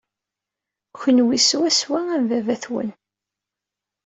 [0.99, 2.89] Kenwi swaswa am baba-twen.